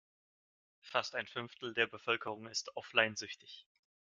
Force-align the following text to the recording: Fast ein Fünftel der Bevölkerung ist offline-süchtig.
Fast 0.81 1.13
ein 1.13 1.27
Fünftel 1.27 1.75
der 1.75 1.85
Bevölkerung 1.85 2.47
ist 2.47 2.75
offline-süchtig. 2.75 3.67